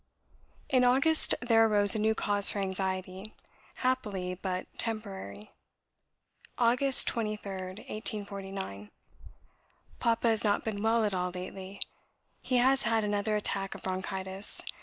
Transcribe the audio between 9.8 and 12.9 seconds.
"Papa has not been well at all lately. He has